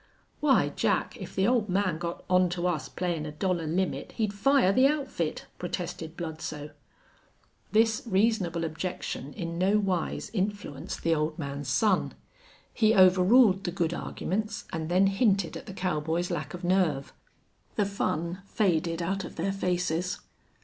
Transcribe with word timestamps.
"Why, 0.39 0.69
Jack, 0.69 1.15
if 1.17 1.35
the 1.35 1.45
ole 1.47 1.65
man 1.67 1.99
got 1.99 2.25
on 2.27 2.49
to 2.57 2.65
us 2.65 2.89
playin' 2.89 3.27
a 3.27 3.31
dollar 3.31 3.67
limit 3.67 4.13
he'd 4.13 4.33
fire 4.33 4.73
the 4.73 4.87
outfit," 4.87 5.45
protested 5.59 6.17
Bludsoe. 6.17 6.71
This 7.71 8.01
reasonable 8.07 8.63
objection 8.65 9.31
in 9.33 9.59
no 9.59 9.77
wise 9.77 10.31
influenced 10.33 11.03
the 11.03 11.13
old 11.13 11.37
man's 11.37 11.67
son. 11.69 12.15
He 12.73 12.95
overruled 12.95 13.63
the 13.63 13.69
good 13.71 13.93
arguments, 13.93 14.65
and 14.73 14.89
then 14.89 15.05
hinted 15.05 15.55
at 15.55 15.67
the 15.67 15.71
cowboys' 15.73 16.31
lack 16.31 16.55
of 16.55 16.63
nerve. 16.63 17.13
The 17.75 17.85
fun 17.85 18.41
faded 18.47 19.03
out 19.03 19.23
of 19.23 19.35
their 19.35 19.51
faces. 19.53 20.19